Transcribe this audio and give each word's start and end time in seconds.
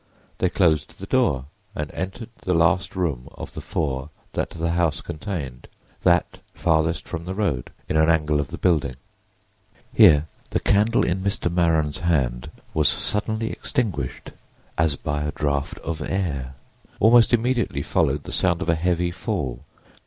They 0.39 0.49
closed 0.49 0.97
the 0.97 1.05
door 1.05 1.45
and 1.75 1.91
entered 1.91 2.31
the 2.41 2.55
last 2.55 2.95
room 2.95 3.29
of 3.35 3.53
the 3.53 3.61
four 3.61 4.09
that 4.33 4.49
the 4.49 4.71
house 4.71 4.99
contained—that 4.99 6.39
farthest 6.55 7.07
from 7.07 7.25
the 7.25 7.35
road, 7.35 7.71
in 7.87 7.97
an 7.97 8.09
angle 8.09 8.39
of 8.39 8.47
the 8.47 8.57
building. 8.57 8.95
Here 9.93 10.25
the 10.49 10.59
candle 10.59 11.03
in 11.05 11.19
Mr. 11.21 11.51
Maren's 11.51 11.99
hand 11.99 12.49
was 12.73 12.87
suddenly 12.89 13.51
extinguished 13.51 14.31
as 14.75 14.95
by 14.95 15.21
a 15.21 15.31
draught 15.33 15.77
of 15.83 16.01
air. 16.01 16.55
Almost 16.99 17.31
immediately 17.31 17.83
followed 17.83 18.23
the 18.23 18.31
sound 18.31 18.63
of 18.63 18.69
a 18.69 18.73
heavy 18.73 19.11
fall. 19.11 19.63